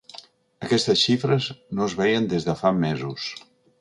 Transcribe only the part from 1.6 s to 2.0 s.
no es